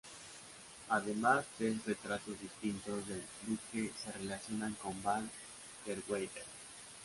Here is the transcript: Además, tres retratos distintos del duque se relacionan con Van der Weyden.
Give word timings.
Además, 0.89 1.45
tres 1.59 1.85
retratos 1.85 2.33
distintos 2.41 3.07
del 3.07 3.21
duque 3.45 3.91
se 4.03 4.11
relacionan 4.13 4.73
con 4.81 4.99
Van 5.03 5.29
der 5.85 6.01
Weyden. 6.09 6.43